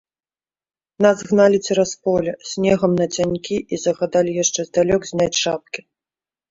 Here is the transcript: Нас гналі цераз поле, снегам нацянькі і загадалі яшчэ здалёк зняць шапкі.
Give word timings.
Нас 1.05 1.17
гналі 1.31 1.57
цераз 1.65 1.91
поле, 2.09 2.31
снегам 2.53 2.91
нацянькі 3.03 3.55
і 3.61 3.75
загадалі 3.87 4.31
яшчэ 4.43 4.61
здалёк 4.73 5.01
зняць 5.13 5.35
шапкі. 5.45 5.81